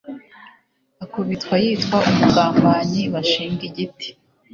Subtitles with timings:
[1.03, 4.09] akubitwa yitwa umugambanyi bashing igiti